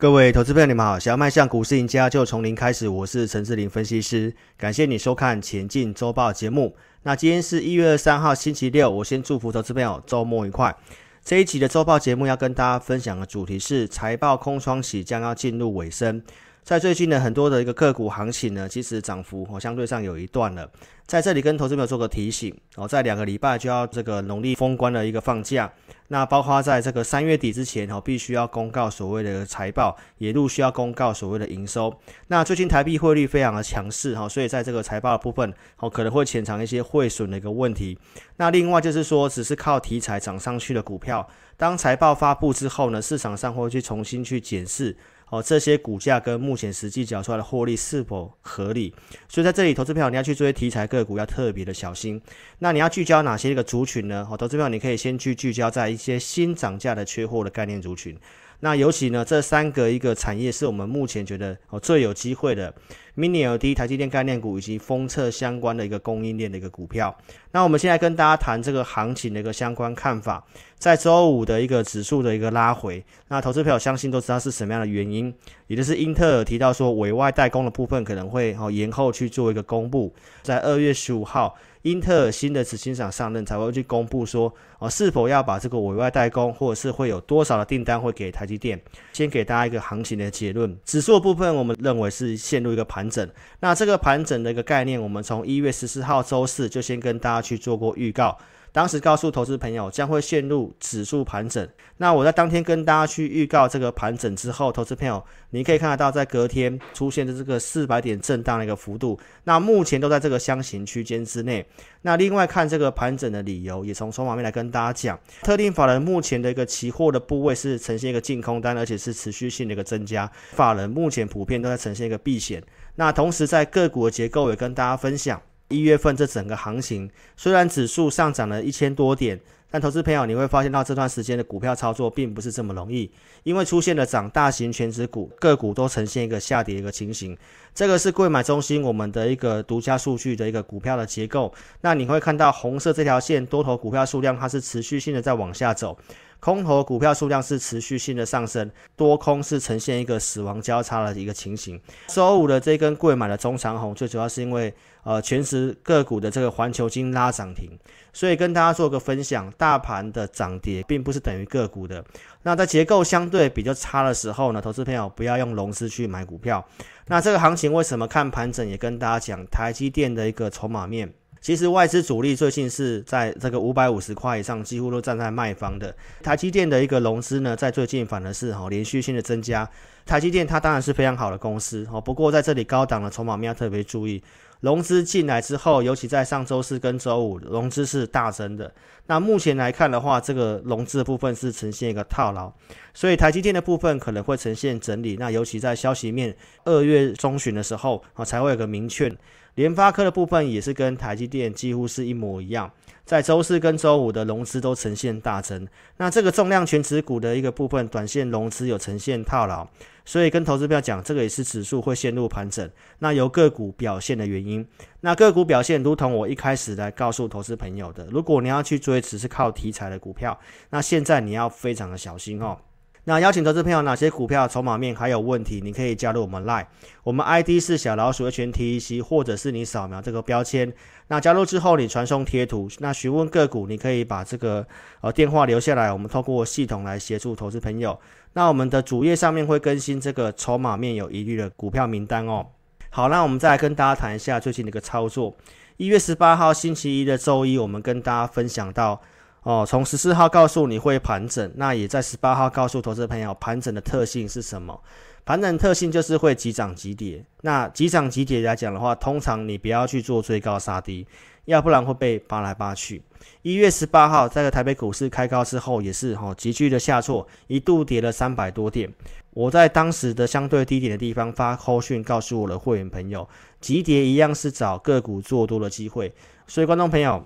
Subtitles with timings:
[0.00, 0.98] 各位投资朋友，你们好！
[0.98, 2.88] 想要迈向股市赢家，就从零开始。
[2.88, 6.74] 我是陈志霖分析师，感谢你收看《前进周报》节目。
[7.02, 8.88] 那今天是一月二十三号，星期六。
[8.88, 10.74] 我先祝福投资朋友周末愉快。
[11.22, 16.22] 这一期的周报节目要跟大家分享的主题是财报空窗期将要进入尾声。
[16.62, 20.66] 在最近的很多的一个个股行情呢，其实涨幅哦相对上有一段了。
[21.06, 25.70] 在这里跟投资朋友做个提醒哦，在两个礼拜就要这个农历封关的一个放假，
[26.12, 31.96] 那包括在这个三月底之前哦，必须要公告所谓的财报，也陆续要公告所谓的营收。
[32.26, 37.96] 那最近台币汇率非常的强势哈，所以在这个财报的部分哦，可能会潜藏一些汇损的一个问题。
[38.38, 41.24] 那另外就是说，只是靠题材涨上去的股票，
[41.56, 44.96] 当财报发布之后呢，市场上会去重新去检视。
[45.30, 48.92] 哦，这些股价跟目前实际缴出来的获利是否合理？
[49.28, 52.20] 所以在这里，投资票你要去追题材个股，要特别的小心。
[52.58, 54.26] 那你要聚焦哪些一个族群呢？
[54.30, 58.18] 哦，投资票你可以先去聚焦在一些新涨价的缺货的概念族群。
[58.62, 62.74] 那尤其呢，这三个一个产业是我们目前觉得哦最有机会的
[63.16, 67.16] ，Mini LED、台积电概念股以及封测相关的一个供应链的一个股票。
[67.52, 70.44] 那我们现在跟大家谈这个行情的一个相关看法。
[70.78, 75.34] 在周五的一个指数的一个拉回，那投资朋友相信都知道是什么样的原因，
[75.66, 81.54] 也就是英特尔提到说委外代工的部分可能会哦延后去做一个公布，在二月十五号。
[81.82, 88.78] 英特尔新的执行长上任才会去公布说，哦，是否要把这个委外代工，或者是会有多少的订单会给台积电。
[89.14, 93.26] 先给大家一个行情的结论，指数的部分我们认为是陷入一个盘盘整。
[93.60, 98.36] 那这个盘整的一个概念，我们从一月十四号周四就先跟大家去做过预告。
[98.72, 111.66] 当时告诉投资朋友将会陷入指数盘整，那我在当天跟大家去预告这个盘整之后，投资朋友你可以看得到，在隔天出现的这个四百点震荡的一个幅度，那目前都在这个箱型区间之内。
[112.02, 122.62] 那另外看这个盘整的理由，也从筹码面来跟大家讲，特定法人目前的一个期货的部位是呈现一个净空单，而且是持续性的一个增加，法人目前普遍都在呈现一个避险。
[122.94, 125.40] 那同时在个股的结构也跟大家分享。
[125.70, 129.40] 一月份这整个行情，虽然指数上涨了一千多点，
[129.70, 133.08] 但投资朋友你会发现到这段时间的股票操作并不是这么容易，
[133.44, 137.38] 因为出现了涨大型权值股个股都呈现一个下跌一个情形。
[137.72, 141.54] 这个是柜买中心我们的一个独家数据的一个股票的结构。
[141.82, 145.96] 那你会看到红色这条线多头股票数量它是持续性的在往下走。
[146.40, 151.80] 空头股票数量是持续性的上升，多空是呈现一个死亡交叉的一个情形。
[152.08, 154.74] 周五的这根柜买的中长红，最主要是因为
[155.04, 157.70] 呃权值个股的这个环球金拉涨停，
[158.12, 162.02] 所以跟大家做个分享，大盘的涨跌并不是等于个股的。
[162.42, 166.66] 那在结构相对比较差的时候呢，投资朋友不要用融资去买股票。
[167.06, 168.66] 那这个行情为什么看盘整？
[168.66, 171.12] 也跟大家讲台积电的一个筹码面。
[171.40, 175.94] 其实外资主力最近是在这个五百五十块以上，几乎都站在卖方的。
[176.22, 179.68] 台积电的一个融资呢，在最近反而是哈连续性的增加。
[180.04, 184.22] 台积电它当然是非常好的公司哦，不过在这里高档的筹码面要特别注意。
[184.60, 188.70] 融资进来之后，尤其在上周四跟周五，融资是大增的。
[189.10, 192.52] 那目前来看的话，这个融资的部分是呈现一个套牢，
[192.94, 195.16] 所以台积电的部分可能会呈现整理。
[195.18, 199.12] 那尤其在消息面二月中旬的时候啊，才会有个明确。
[199.56, 202.70] 联发科的部分也是跟台积电几乎是一模一样，
[203.04, 205.66] 在周四跟周五的融资都呈现大增。
[205.96, 209.66] 那这个重量权值股的一个部分，短线融资有呈现套牢，
[210.04, 212.70] 所以跟投资票讲，这个也是指数会陷入盘整。
[213.00, 214.64] 那由个股表现的原因，
[215.02, 220.38] 那个股表现如同我一开始来告诉投资朋友的，如果你要去追只是靠题材的股票，
[220.70, 222.58] 那现在你要非常的小心哦。
[223.04, 225.58] 那邀请投资朋友，哪些股票筹码面还有问题？
[225.64, 226.66] 你可以加入我们 Line，
[227.02, 230.70] 我们 ID 是小老鼠 HNTEC，或者是你扫描这个标签。
[231.08, 234.64] 那加入之后，你传送贴图，那询问个股，你可以把这个
[235.00, 237.98] 呃电话留下来，我们透过系统来协助投资朋友。
[238.34, 242.46] 那我们的主页上面会更新这个筹码面有疑虑的股票名单哦。
[242.92, 245.32] 好，那我们再来跟大家谈一下最近的一个操作。
[245.76, 249.00] 一月十八号星期一的周一，我们跟大家分享到。
[249.42, 254.78] 哦，从十四号告诉你会盘整，那也在十八号告诉投资朋友盘整的特性是什么？
[255.24, 257.24] 盘整特性就是会急涨急跌。
[257.40, 261.06] 那急涨急跌来讲的话，通常你不要去做追高杀低，
[261.50, 263.02] 要不然会被扒来扒去。
[263.42, 268.90] 一月十八号在台北股市开高之后，也是哈急剧的下挫，一度跌了三百多点。
[269.32, 273.28] 我在当时的相对低点的地方发扣讯告诉我的会员朋友，
[273.60, 276.12] 急跌一样是找个股做多的机会。
[276.46, 277.22] 所以观众朋友。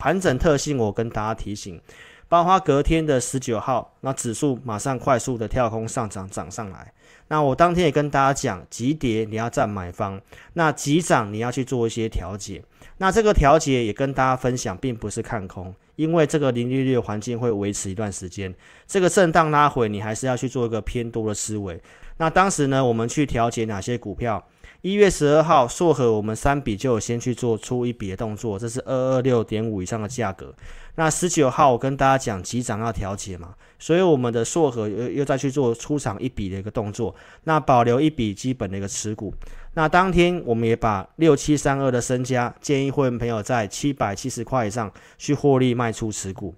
[0.00, 1.80] 盘整特性，我跟大家提醒，
[2.28, 6.92] 包括隔天的十九号那指数马上快速的跳空上涨涨上来。
[7.28, 10.20] 那我当天也跟大家讲，急跌你要站买方，
[10.54, 12.62] 那急涨你要去做一些调节。
[12.98, 18.54] 那这个调节也跟大家分享，并不是看空，因为这个零利率的环境会维持一段时间。
[18.86, 21.80] 这个震荡拉回，你还是要去做一个偏多的思维。
[22.16, 24.42] 那当时呢，我们去调节哪些股票？
[24.82, 30.54] 一月十二号，硕禾我们三笔就有先去做出一笔的动作，这是二二六点五以上的价格。
[30.94, 39.34] 那十九号我跟大家讲急涨要调节嘛，所以我们的硕禾又又再去做出场一笔的一个动作，那保留一笔基本的一个持股。
[39.74, 46.54] 那当天我们也把六七三二的身家建议会员朋友在七百七十块以上去获利卖出持股。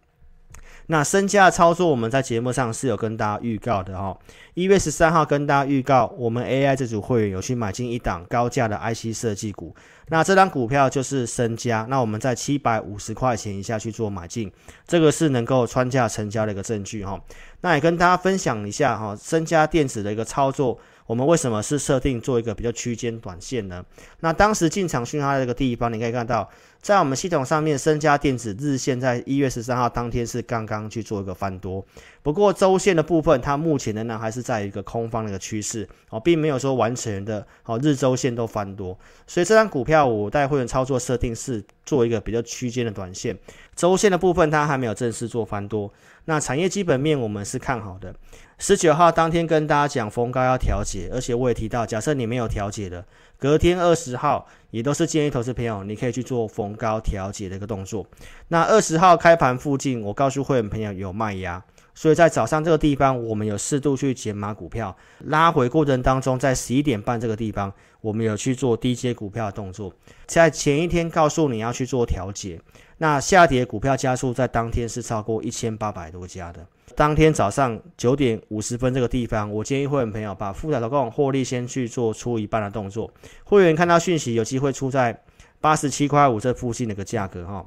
[0.91, 4.19] 那身家的操作，我们在节目上是有跟大家预告的哦。
[4.55, 9.73] 一月十三号跟大家预告，我们 AI 这组会员有去买进一档高价的 IC 设计股。
[10.09, 11.87] 那这档股票就是身家。
[11.89, 14.51] 那我们在七百五十块钱以下去做买进，
[14.85, 17.23] 这个是能够穿价成交的一个证据哈。
[17.61, 20.77] 那也跟大家分享一下哈，身家电子的一个操作。
[21.07, 23.85] 我们为什么是设定做一个比较区间短线呢？
[24.21, 26.49] 那当时进场讯号的这个地方，你可以看到，
[26.81, 31.85] 在我们系统上面，身家电子日线在一月十三号当天是刚刚去做一个翻多。
[32.23, 38.99] 不过周线的部分，它目前仍然还是在一个空方的一个趋势哦，并没有说完全的哦日周线都翻多。
[39.27, 43.37] 所以这张股票我带会员操作设定是做一个比较区间的短线，
[43.77, 45.93] 周线的部分它还没有正式做翻多。
[46.25, 48.15] 那产业基本面我们是看好的。
[48.59, 53.03] 十九号当天跟大家讲逢高要调节，而且我也提到，假设你没有调节的，
[53.39, 58.07] 隔天二十号也都是建议投资朋友你可以去做逢高调节的一个动作。
[58.49, 61.63] 那二十号开盘附近，我告诉会员朋友有卖压，
[61.95, 69.93] 所以在早上这个地方我们有适度去减码股票，拉回过程当中，在十一点半这个地方我们有去做低阶股票的动作，
[70.27, 72.61] 在前一天告诉你要去做调节，
[73.03, 76.61] 那下跌股票家数在当天是超过一千八百多家的。
[76.95, 83.11] 当天早上九点五十分这个地方，我建议会员朋友把富彩投控获利先去做出一半的动作。
[83.43, 85.19] 会员看到讯息有机会出在
[85.63, 87.65] 八十七块五这附近的一个价格哈。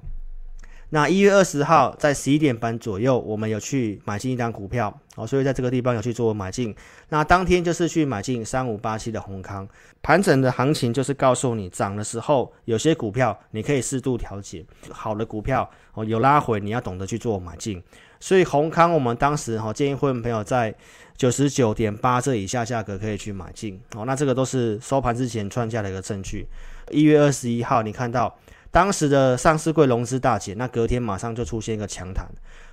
[0.93, 6.73] 那一月二十号在十一点半左右，我们有去买进一张股票哦，所以在这个地方有去做买进。
[7.09, 9.67] 那当天就是去买进三五八七的宏康。
[10.03, 17.81] 盘整的行情就是告诉你涨的时候，有些股票你可以适度调节，好的股票哦有拉回，你要懂得去做买进。
[18.19, 20.71] 所以宏康，我们当时哈建议会员朋友在
[21.17, 24.05] 九十九点八这以下价格可以去买进哦。
[24.05, 26.45] 那这个都是收盘之前创价的一个证据。
[26.91, 28.37] 一月二十一号，你看到
[28.73, 32.27] 当时的上市柜融资大减，那隔天马上就出现一个强弹。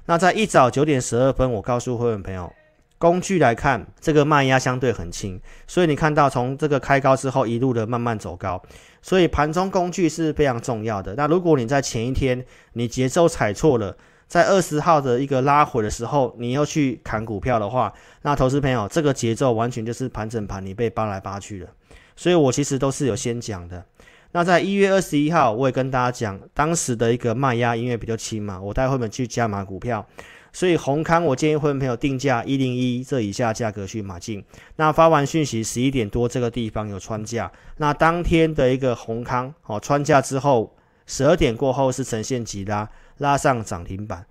[0.06, 2.50] 那在一早九点十二分，我告诉会员朋友，
[2.96, 8.62] 工具来看，这个卖压相对很轻，所以你看到从这个开高之后一路的慢慢走高，
[9.02, 11.14] 所以盘中工具是非常重要的。
[11.16, 12.42] 那如果你在前一天
[12.72, 13.94] 你节奏踩错了，
[14.26, 17.92] 在二十号的一个拉回的时候，你要去砍股票的话，
[18.22, 21.68] 那投资朋友这个节奏完全就是盘整盘，你被扒来扒去了。
[22.16, 23.84] 所以我其实都是有先讲的。
[24.32, 30.06] 那在一月二十一号，我也跟大家讲，当时的一个卖压因为比较轻嘛，我带会员去加码股票，
[30.52, 34.44] 所以宏康我建议会员朋友定价一零一这以下价格去买进。
[34.76, 42.88] 那发完讯息十一点多这个地方有穿价，那当天的一个宏康哦穿价之后，十二点过后是呈现急拉。
[43.20, 44.24] 拉上涨停板。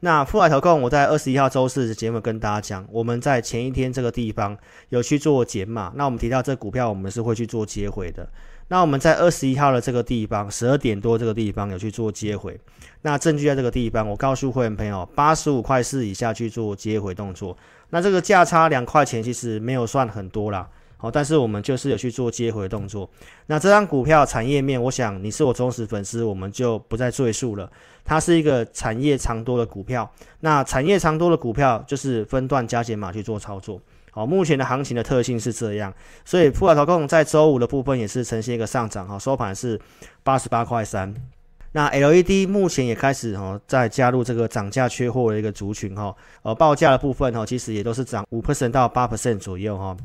[0.00, 4.58] 那富海投控，我在二十一号周四的节目跟大家讲，我们在前一天这个地方
[4.88, 5.92] 有去做减码。
[5.94, 8.28] 那我们提到这股票，我们是会去做接回的。
[8.74, 12.58] 那我们在二十一号的这个地方，十二点多这个地方有去做接回。
[13.02, 17.56] 那证据在这个地方，我告诉会员朋友，八十五块四以下去做接回动作。
[17.90, 20.68] 那这个价差两块钱，其实没有算很多啦。
[20.98, 23.08] 哦，但是我们就是有去做接回动作。
[23.46, 27.70] 那这张股票产业面，我想你是我忠实粉丝，我们就不再赘述了。
[28.04, 30.10] 它是一个产业长多的股票。
[30.40, 33.80] 那产业长多的股票就是分段加减码去做操作。
[34.14, 35.92] 好，目前的行情的特性是这样，
[36.24, 39.08] 所以普尔投控在周五的部分也是呈现一个上涨。
[39.08, 39.80] 哈，收盘是
[40.22, 41.12] 八十八块三。
[41.72, 46.14] 那 LED 目前也开始哈在加入这个涨价缺货的一个族群哈。
[46.42, 49.96] 呃，报价的部分哈，其实也都是涨五 percent 到八 percent 左右哈。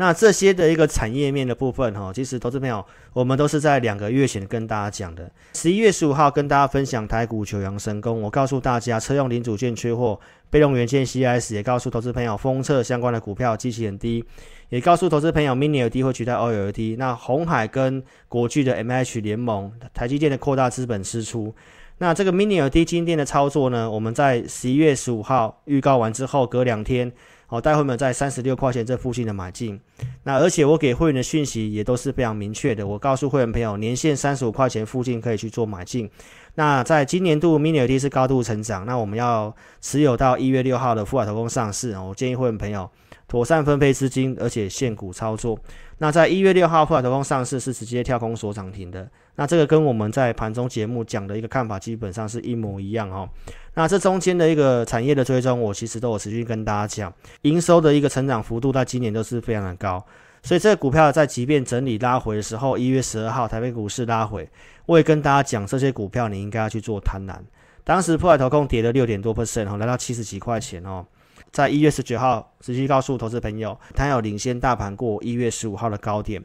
[0.00, 5.28] 那这些的一个产业面的部分，哈，其实投资朋友，我们都是在两个月前跟大家讲的。
[5.54, 14.24] 十一月十五号跟大家分享台股九阳神功，我告诉大家车用零组件缺货，被动元件 CIS 也告诉投资朋友封测相关的股票基期很低，
[14.68, 16.96] 也告诉投资朋友 Mini LED 会取代 OLED。
[16.96, 21.52] 那红海跟国巨的 MH 联盟，台积电的扩大资本支出。
[21.98, 27.12] 那这个 Mini LED 晶电的操作呢，我们在十一月十五号预告完之后，隔两天。
[27.50, 29.80] 好，待会们在三十六块钱这附近的买进。
[30.24, 36.10] 那而且我给会员的讯息也都是非常明确的，我告诉会员朋友，年限三十五块钱附近可以去做买进。
[36.56, 42.90] 那在今年度 mini LED 是高度成长，那我们要持有到一月六号的富海投控上市，我建议会员朋友
[43.26, 45.58] 妥善分配资金，而且现股操作。
[45.96, 53.28] 那在一月六号富海投控上市是直接跳空锁涨停的，那这个跟我们在盘中节目讲的一个看法基本上是一模一样哈。
[53.74, 60.04] 那这中间的一个产业的追踪，我其实都有持续跟大家讲，营收的一个成长幅度在今年都是非常的高。
[60.42, 64.50] 所以这个股票在即便整理拉回的时候，一月十二号台北股市拉回，
[64.86, 67.36] 我也跟大家讲，这些股票你应该要去做贪婪。
[67.84, 71.06] 当时破海投控跌了六点多 percent 哦，来到七十几块钱哦。
[71.52, 76.42] 在一月十九号，持续告诉投资朋友，它有领先大盘过一月十五号的高点。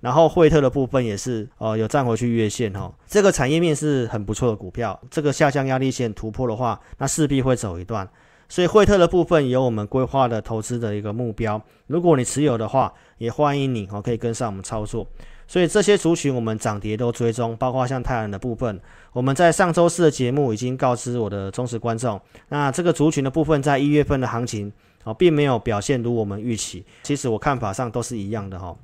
[0.00, 4.98] 然后惠特的部分也是呃有站回去月线哦，这个产业面是很不错的股票。
[5.10, 8.08] 这个下降压力线突破的话，那势必会走一段。
[8.48, 15.04] 所以惠特的部分有我们规划的投资的一个目标，如果你持有的话，也欢迎你哦可以跟上我们操作。
[15.48, 18.80] 所以这些族群我们涨跌都追踪，包括像太阳的部分，
[19.12, 24.72] 我们在上周四的节目已经告知我的忠实观众，那这个族群的部分在一月份的行情
[25.04, 28.76] 哦并没有表现如我们预期，其实我看法上都是一样的哈。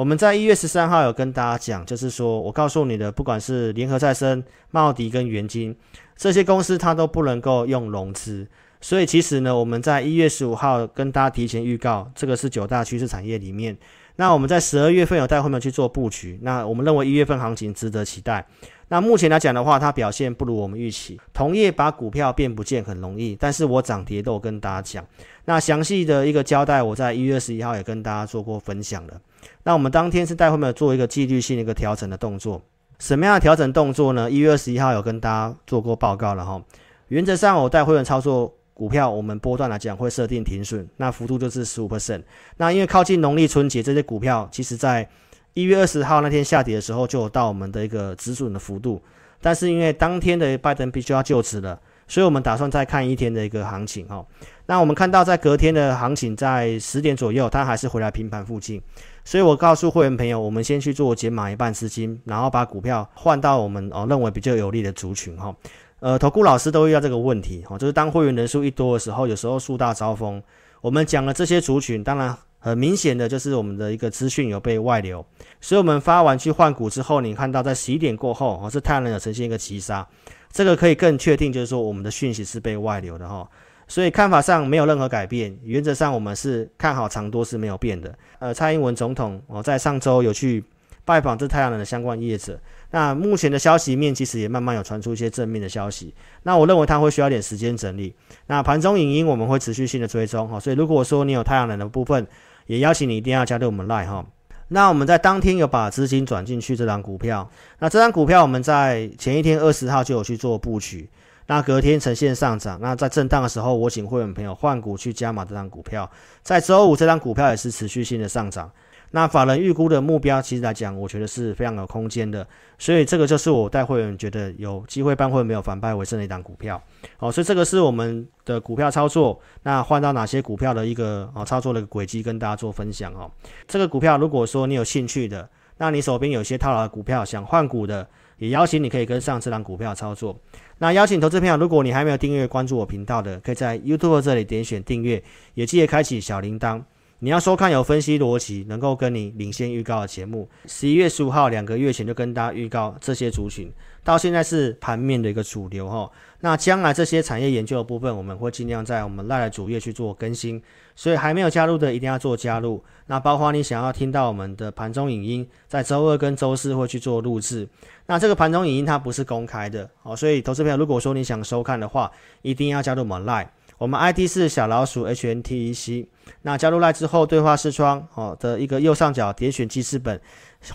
[0.00, 5.76] 我们在一月十三号有跟大家讲，就是说我告诉你的，不管是联合再生、茂迪跟元晶
[6.16, 8.48] 这些公司，它都不能够用融资。
[8.80, 13.76] 所以其实呢，我们在一月十五号跟大家提前预告，这个是九大趋势产业里面。
[14.16, 16.38] 那我们在十二月份有带会员去做布局。
[16.40, 18.46] 那我们认为一月份行情值得期待。
[18.88, 21.20] 那目前来讲的话，它表现不如我们预期。
[21.34, 25.06] 同业把股票变不见很容易，但是我涨跌都有跟大家讲。
[25.44, 29.20] 那详细的一个交代，我在一月十一号也跟大家做过分享了。
[29.62, 32.62] 那我们当天是带会员做一个纪律性的一个调整的动作。
[32.98, 34.30] 什么样的调整动作呢？
[34.30, 36.62] 一月二十一号有跟大家做过报告了哈。
[37.08, 38.54] 原则上，我带会员操作。
[38.72, 42.22] 股票我们波段来讲会设定停损，那幅度就是十五 percent。
[42.56, 45.06] 那因为靠近农历春节，这些股票其实在
[45.52, 49.02] 一月二十号那天下跌的时候就有到我们的一个止损的幅度，
[49.42, 51.78] 但是因为当天的拜登必须要就职了，
[52.08, 54.24] 所以我们打算再看一天的一个行情哈。
[54.70, 58.80] 那我们看到在隔天的行情在十点左右，它还是回来平盘附近，
[59.24, 65.52] 所以我告诉会员朋友，我们先去做减码一半资金，然后把股票换到我们哦认为比较有利的族群哈。
[65.98, 70.40] 呃，投顾老师都遇到这个问题，哦，就是当会员人数一多的时候，有时候树大招风。
[70.80, 75.26] 我们讲了这些族群，当然很明显的就是我们的一个资讯有被外流，
[75.60, 80.06] 所以我们发完去换股之后，你看到在十一点过后，哦，是太阳能有呈现一个急杀，
[80.52, 83.48] 这个可以更确定，就是说我们的讯息是被外流的哈。
[83.90, 88.16] 所以看法上没有任何改变，原则上我们是看好长多是没有变的。
[88.38, 90.62] 呃，蔡英文总统哦，在上周有去
[91.04, 92.56] 拜访这太阳能的相关业者。
[92.92, 98.14] 那目前的消息面其实也慢慢有传出一些正面的消息，那我认为它会需要点时间整理。
[98.46, 102.24] 那盘中影音我们会持续性的追踪哈，所以如果说你有太阳能的部分，
[102.66, 104.24] 也邀请你一定要加入我们 Line 哈。
[104.68, 111.10] 那我们在当天有把资金转进去这张股票，那这张股票我们在前一天二十号就有去做布局，
[111.50, 116.08] 那隔天呈现上涨，那在震荡的时候，我请会员朋友换股去加码这张股票，
[116.44, 118.70] 在周五这张股票也是持续性的上涨。
[119.10, 122.46] 那法人预估的目标，其实来讲，我觉得是非常有空间的，
[122.78, 126.80] 所以这个就是我带会员觉得有机会帮会没有反败为胜的一档股票。
[127.16, 129.40] 好，所以这个是我们的股票操作。
[129.64, 133.28] 那换到哪些股票的一个啊操作的轨迹，跟大家做分享哦。
[133.66, 138.08] 这个股票如果说你有兴趣的，那你手边有些套牢的股票想换股的，
[138.40, 140.36] 也邀请你可以跟上这档股票操作。
[140.78, 145.22] 那邀请投资朋友，如果你还没有订阅关注我频道的，可以在 YouTube 这里点选订阅，
[145.54, 146.82] 也记得开启小铃铛。
[147.22, 150.48] 你要收看有分析逻辑、能够跟你领先预告的节目。
[150.66, 153.70] 十一月十五号，两个月前就跟大家预告这些族群，
[154.02, 156.10] 到现在是盘面的一个主流哈。
[156.40, 160.62] 那将来这些产业研究的部分，我们会尽量在我们 LINE 的主页去做更新。
[160.96, 162.82] 所以还没有加入的，一定要做加入。
[163.06, 167.68] 那包括你想要听到我们的盘中影音，在周二跟周四会去做录制。
[168.06, 172.10] 那这个盘中影音它不是公开的哦，所以投资朋友如果说你想收看的话，
[172.40, 173.46] 一定要加入我们 LINE。
[173.80, 176.06] 我们 ID 是小老鼠 HNTEC，
[176.42, 180.20] 那加入来之后，对话视窗哦的一个右上角点选记事本，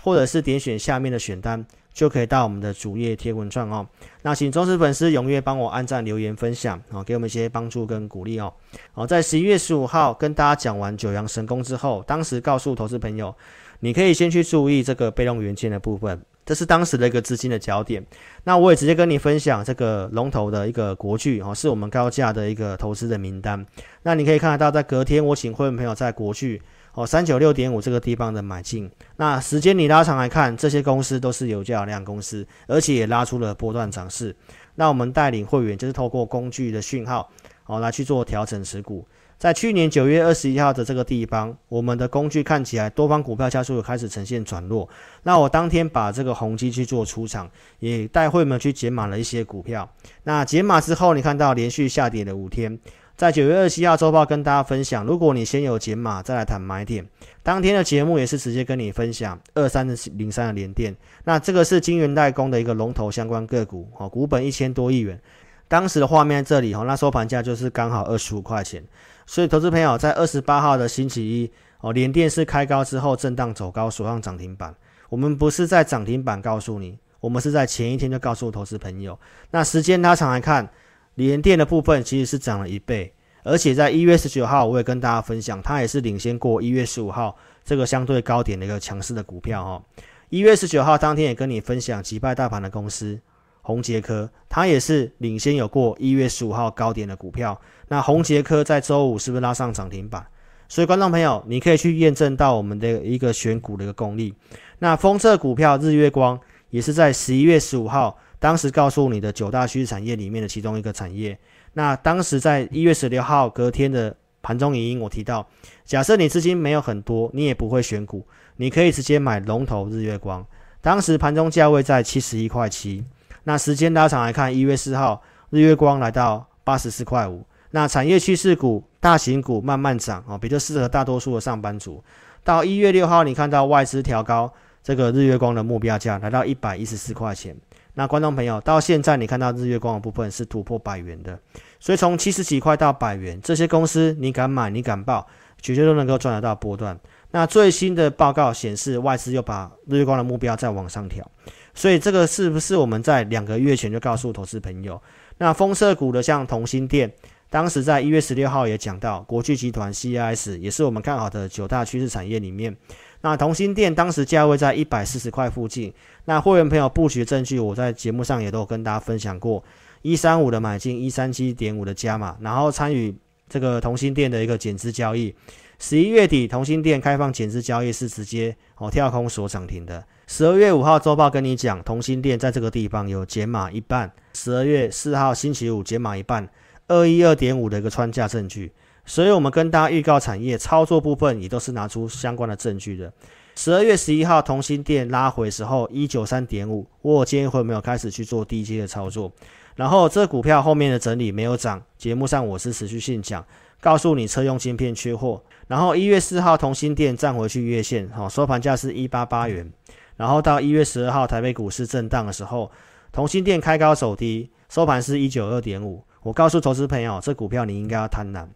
[0.02, 3.86] 或者是点选下面的选单，就可以到我们的主页贴文串哦。
[4.22, 8.52] 那请忠实粉丝踊跃帮我按赞、留言、分享哦，给我们一些帮助跟鼓励哦。
[8.92, 13.32] 好，在十一月十五号跟大家讲完九阳神功之后，当时告诉投资朋友，
[13.78, 16.20] 你可以先去注意这个被动元件的部分。
[16.46, 18.06] 这是当时的一个资金的焦点，
[18.44, 23.66] 那我也直接跟你分享这个龙头的一个国巨哦，是我们高价的一个投资的名单。
[24.04, 26.62] 那你可以看得到，在隔天我请会员朋友在国巨
[26.94, 28.88] 哦三九六点五这个地方的买进。
[29.16, 34.34] 那时间你拉长来看，这些公司都是有价量公司，而且也拉出了波段涨势。
[34.76, 37.28] 那我们带领会员就是透过工具的讯号
[37.66, 39.04] 哦来去做调整持股。
[39.38, 44.88] 在去年九月二十一号的这个地方，我们的工具看起来多方股票加速开始呈现转弱。
[45.24, 49.88] 那我当天把这个宏基去做出场，也带会们去减码了一些股票。
[50.24, 52.78] 那减码之后，你看到连续下跌了五天。
[53.14, 57.06] 在九月二十七号周报跟大家分享，如果你先有减码，再来谈买点。
[57.42, 60.94] 当天的节目也是直接跟你分享二三零三的联电。
[61.24, 65.18] 那这个是晶圆代工的一个龙头相关个股，哦，股本一千多亿元。
[65.66, 68.84] 当时的画面在这里，哦，那收盘价就是刚好二十五块钱。
[69.26, 74.74] 所以，投资朋友在二十八号的星期一，哦，联电是开高之后震荡走高，锁上涨停板。
[75.08, 79.18] 我们不是在涨停板告诉你，我们是在前一天就告诉投资朋友。
[79.50, 80.68] 那时间拉长来看。
[81.16, 83.10] 联电的部分其实是涨了一倍，
[83.42, 89.82] 而且在一月十九号，我也跟大家分享，它也是领先过一月十五号这个相对高点的一个强势的股票哈。
[90.28, 93.18] 一月十九号当天也跟你分享击败大盘的公司
[93.66, 97.60] 宏捷科，它也是领先有过一月十五号高点的股票。
[97.88, 100.24] 那宏捷科在周五是不是拉上涨停板？
[100.68, 104.32] 所以观众朋友，你可以去验证到我们的一个选股的一个功力。
[104.78, 106.38] 那封测股票日月光
[106.70, 108.16] 也是在十一月十五号。
[108.38, 111.36] 当时告诉你的九大趋势产业里面的其中一个产业，
[111.72, 115.44] 那当时在一月十六号隔天的盘中影音，我提到，
[115.84, 118.24] 假设你资金没有很多，你也不会选股，
[118.56, 120.46] 你可以直接买龙头日月光。
[120.82, 123.02] 当时盘中价位在七十一块七，
[123.48, 127.46] 那时间拉长来看，一月四号日月光来到八十四块五。
[127.70, 132.02] 那产业趋势股、大型股慢慢涨哦，比较适合大多数的上班族。
[132.42, 137.56] 到一月六号，你看到外资调高这个日月光的目标价，来到一百一十四块钱。
[137.94, 141.38] 那观众朋友，到现在你看到日月光的部分是突破百元的，
[141.78, 145.24] 所以从七十几块到百元，这些公司你敢买，你敢报，
[145.62, 146.98] 绝对都能够赚得到波段。
[147.30, 151.28] 那最新的报告显示，外资又把日月光的目标再往上调，
[151.76, 155.00] 所以这个是不是我们在两个月前就告诉投资朋友？
[155.38, 157.12] 那风色股的像同心电，
[157.50, 162.74] 当时在一月十六号也讲到，国巨集团 CIS 也是我们看好的九大趋势产业里面。
[163.20, 165.92] 那同心电当时价位在一百四十块附近，
[166.24, 169.62] 那会员朋友布局证据，我在节目上也都有跟大家分享过，
[170.00, 173.14] 一三五的买进，一三七点五的加码，然后参与
[173.48, 175.34] 这个同心店的一个减资交易。
[175.78, 180.04] 十一月底，同心店开放减资交易是直接哦跳空锁涨停的。
[180.26, 184.10] 十二月五号周报跟你讲，同心店在这个地方有减码一半。
[184.34, 186.48] 十二月四号星期五减码一半，
[186.88, 188.72] 二一二点五的一个穿价证据。
[189.04, 193.12] 所以，我们跟大家预告产业操作部分，也都是拿出相关的证据的。
[193.54, 199.30] 十二月十一号，同心店拉回时候一九三点五，我今天会没有开始去做低阶的操作。
[199.76, 203.44] 然后，这股票后面的整理没有涨，节目上我是持续性讲，
[203.86, 205.40] 告诉你车用晶片缺货。
[205.68, 209.72] 然后一月四号，同心电站回去月线，好，收盘价是一八八元。
[210.16, 212.68] 然后到一月十二号，台北股市震荡的时候，
[213.12, 216.02] 同心电开高走低，收盘是一九二点五。
[216.24, 218.48] 我告诉投资朋友，这股票你应该要贪婪。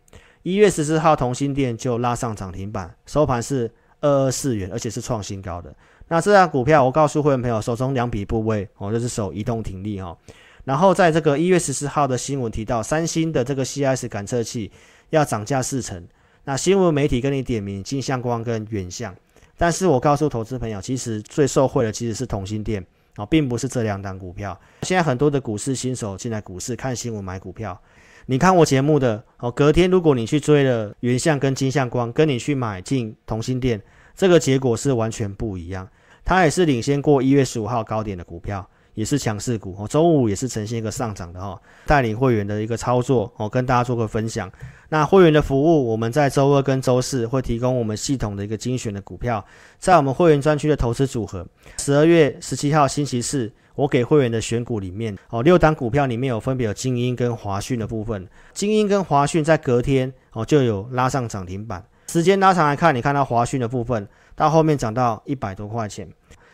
[0.43, 5.73] 一月十四号，同心电就拉上涨停板，收盘是二二四元，而且是创新高的。
[6.09, 10.19] 那这张股票，我告诉会员朋友，手中两笔部位，哦，就是手移动停利哈。
[10.65, 14.71] 然后在这个一月十四号的新闻提到，三星的这个 CS 感测器
[15.11, 16.07] 要涨价四成。
[16.45, 19.15] 那新闻媒体跟你点名金相光跟远相，
[19.59, 22.85] 但是我告诉投资朋友，其实最受惠的其实是同心电
[23.17, 24.59] 啊，并不是这两档股票。
[24.83, 27.79] 现在很多的股市新手进来股市看新闻买股票。
[28.27, 33.81] 你看我节目的哦，隔天如果你去追了原相跟金相光，跟你去买进同心电，
[34.15, 35.89] 这个结果是完全不一样。
[36.25, 38.69] 它也是领先过一月十五号高点的股票，
[39.01, 39.89] 也是强势股哦。
[39.89, 44.53] 周五也是呈现一个上涨的哈，带领会员的一个操作哦，跟大家做个分享。
[44.91, 49.43] 那会员的服务，我们在周二跟周四会提供我们系统的一个精选的股票，
[49.79, 51.47] 在我们会员专区的投资组合。
[51.79, 53.51] 十二月十七号星期四。
[53.77, 61.83] 我给会员的选股里面，哦，六档股票里面有分别有精英跟华讯的部分，精英跟华讯在隔天哦就有拉上涨停板。
[62.09, 66.07] 时间拉长来看，你看到华讯的部分到后面涨到一百多块钱。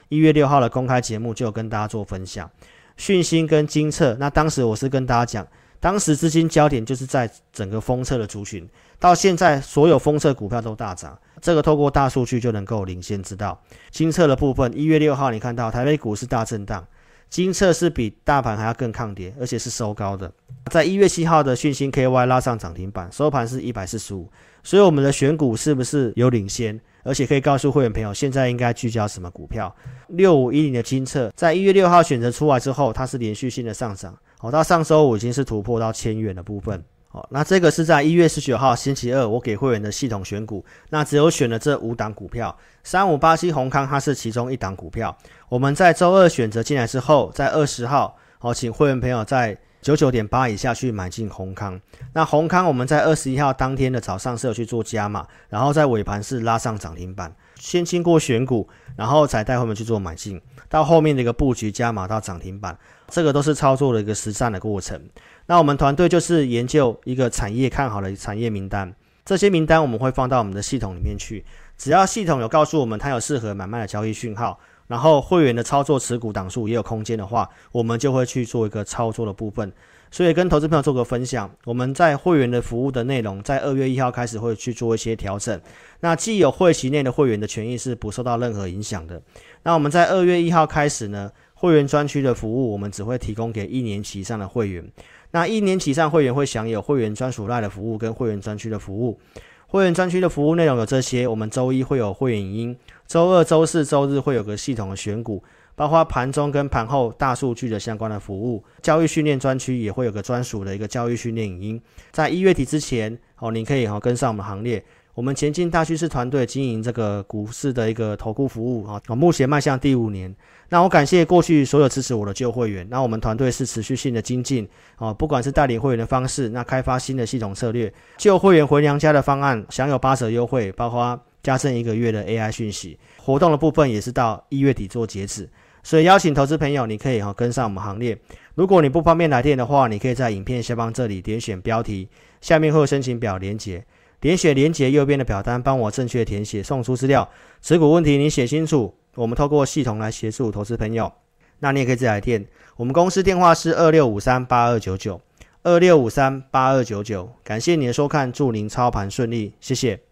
[0.08, 2.50] 一月六号的公开节目就有跟大家做分享，
[2.96, 4.14] 讯息跟精测。
[4.20, 5.46] 那当时我是跟大家讲，
[5.80, 11.18] 当时资金焦点就是在整个封测的族群，到现在所有封测股票都大涨。
[11.40, 13.60] 这个透过大数据就能够领先知道。
[13.90, 16.86] 精测的部分，一月六号你看到台北股市大震荡。
[17.28, 20.32] 精测是比大盘还要更抗跌，而且是收高的。
[20.70, 24.30] 在一月七号的讯息 KY 拉上涨停板，收盘是一百四十五。
[24.62, 26.80] 所以我们的选股是不是有领先？
[27.06, 29.74] 而且可以告诉会员朋友，现在应该聚焦什么股票？
[30.08, 34.12] 六五一零的精测，在一月六号选择出来之后，它是连续性的上涨。
[34.38, 36.82] 好，到上周五已经是突破到千元的部分。
[37.08, 45.16] 好，那这个是在一月十九号星期二，我给会员的系统选股，那只有选了这五档股票，三五八七閎康它是其中一档股票。
[45.48, 51.80] 我们在周二选择进来之后，在二十号，好，请会员朋友在九九点八以下去买进閎康。
[52.12, 65.00] 那閎康我们在二十一号当天的早上是有去做加码，然后在尾盘是拉上涨停板，先经过选股，然后才带他们去做买进，到后面的一个布局加码到涨停板，这个都是操作的一个实战的过程。
[65.46, 68.92] 那我们团队就是研究一个产业看好的产业名单，
[69.24, 71.44] 这些名单我们会放到我们的系统里面去。
[71.78, 79.72] 只要系统有告诉我们它有适合买卖的交易讯号，然后会员的操作持股档数也有空间的话，我们就会去做一个操作的部分。
[80.10, 85.60] 所以跟投资朋友做个分享，我们在会员的服务的内容，在二月一号开始会去做一些调整。
[86.00, 89.20] 那既有会期内的会员的权益是不受到任何影响的。
[89.64, 94.88] 那我们在二月一号开始呢，会员专区的服务，我们只会提供给一年期以上的会员。
[95.32, 99.18] 那一年期上会员会享有会员专属赖的服务跟会员专区的服务。
[99.66, 105.42] 会员专区的服务内容有这些：我们周一会有会员影音，周二、周四周日会有个系统的选股，
[105.74, 108.64] 包括盘中跟盘后大数据的相关的服务。
[108.82, 111.82] 交易训练专区也会有个专属的一个交易训练影音。
[112.10, 114.84] 在一月底之前，哦，你可以哈跟上我们行列。
[115.14, 120.34] 我们前进大趋势团队经营这个股市的一个投顾服务啊，目前迈向第五年。
[120.68, 122.86] 那我感谢过去所有支持我的旧会员。
[122.90, 135.48] 那我们团队是持续性的精进啊，不管是代理会员的方式，那开发新的系统策略，旧会员回娘家的方案享有八折优惠，包括加赠一个月的 AI 讯息活动的部分，也是到一月底做截止。
[135.84, 138.18] 所以邀请投资朋友，你可以哈跟上我们行列。
[138.56, 142.08] 如果你不方便来电的话，你可以在影片下方这里点选标题，
[142.40, 143.84] 下面会有申请表连接。
[144.18, 147.30] 点选连接右边的表单，帮我正确填写，送出资料。
[147.62, 151.12] 持股问题你写清楚，我们透过系统来协助投资朋友。
[151.60, 152.44] 那你也可以自己来电，
[152.76, 155.20] 我们公司电话是二六五三八二九九
[155.62, 157.30] 二六五三八二九九。
[157.44, 160.05] 感谢你的收看，祝您操盘顺利，谢谢。